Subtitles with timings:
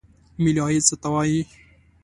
[0.41, 1.41] ملي عاید څه ته وایي؟